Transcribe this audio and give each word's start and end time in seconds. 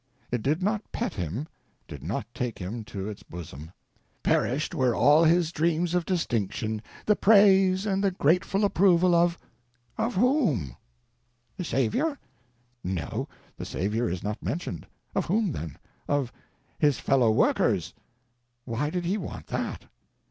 It 0.31 0.41
did 0.41 0.63
not 0.63 0.81
pet 0.91 1.13
him, 1.13 1.47
did 1.87 2.01
not 2.01 2.25
take 2.33 2.57
him 2.57 2.83
to 2.85 3.07
its 3.07 3.21
bosom. 3.21 3.69
"Perished 4.23 4.73
were 4.73 4.95
all 4.95 5.25
his 5.25 5.51
dreams 5.51 5.93
of 5.93 6.07
distinction, 6.07 6.81
the 7.05 7.15
praise 7.15 7.85
and 7.85 8.17
grateful 8.17 8.65
approval—" 8.65 9.13
Of 9.99 10.15
whom? 10.15 10.75
The 11.55 11.63
Savior? 11.63 12.17
No; 12.83 13.29
the 13.55 13.63
Savior 13.65 14.09
is 14.09 14.23
not 14.23 14.41
mentioned. 14.41 14.87
Of 15.13 15.27
whom, 15.27 15.51
then? 15.51 15.77
Of 16.07 16.33
"his 16.79 16.97
fellow 16.97 17.29
workers." 17.29 17.93
Why 18.65 18.89
did 18.89 19.05
he 19.05 19.19
want 19.19 19.45
that? 19.49 19.85